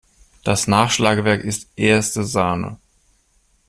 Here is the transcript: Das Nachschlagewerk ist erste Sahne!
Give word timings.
Das 0.43 0.65
Nachschlagewerk 0.67 1.43
ist 1.43 1.69
erste 1.75 2.23
Sahne! 2.23 2.79